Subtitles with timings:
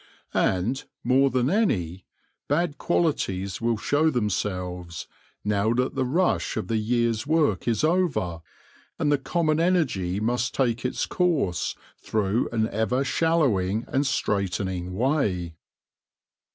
[0.33, 2.07] And, more than any,
[2.47, 5.05] bad qualities will show themselves,
[5.43, 8.41] now that the rush of the year's work is over,
[8.97, 15.53] and the common energy must take its course through an ever shallowing and straitening way.